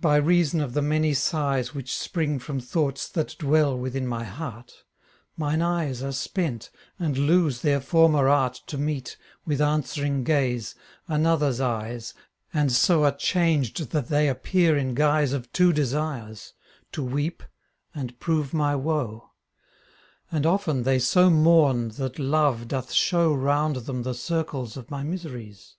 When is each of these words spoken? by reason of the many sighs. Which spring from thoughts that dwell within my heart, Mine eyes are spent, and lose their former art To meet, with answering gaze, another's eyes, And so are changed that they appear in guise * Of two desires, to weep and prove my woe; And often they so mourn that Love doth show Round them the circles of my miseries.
by 0.00 0.16
reason 0.16 0.58
of 0.62 0.72
the 0.72 0.80
many 0.80 1.12
sighs. 1.12 1.74
Which 1.74 1.94
spring 1.94 2.38
from 2.38 2.60
thoughts 2.60 3.10
that 3.10 3.36
dwell 3.38 3.76
within 3.78 4.06
my 4.06 4.24
heart, 4.24 4.84
Mine 5.36 5.60
eyes 5.60 6.02
are 6.02 6.12
spent, 6.14 6.70
and 6.98 7.18
lose 7.18 7.60
their 7.60 7.82
former 7.82 8.26
art 8.26 8.62
To 8.68 8.78
meet, 8.78 9.18
with 9.44 9.60
answering 9.60 10.24
gaze, 10.24 10.74
another's 11.08 11.60
eyes, 11.60 12.14
And 12.54 12.72
so 12.72 13.04
are 13.04 13.12
changed 13.14 13.90
that 13.90 14.08
they 14.08 14.30
appear 14.30 14.78
in 14.78 14.94
guise 14.94 15.32
* 15.32 15.32
Of 15.34 15.52
two 15.52 15.74
desires, 15.74 16.54
to 16.92 17.02
weep 17.04 17.42
and 17.94 18.18
prove 18.18 18.54
my 18.54 18.74
woe; 18.74 19.32
And 20.32 20.46
often 20.46 20.84
they 20.84 20.98
so 20.98 21.28
mourn 21.28 21.88
that 22.00 22.18
Love 22.18 22.66
doth 22.68 22.92
show 22.92 23.34
Round 23.34 23.76
them 23.76 24.04
the 24.04 24.14
circles 24.14 24.78
of 24.78 24.90
my 24.90 25.02
miseries. 25.02 25.76